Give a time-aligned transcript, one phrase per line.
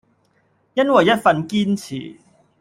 [0.73, 2.17] 因為一份堅持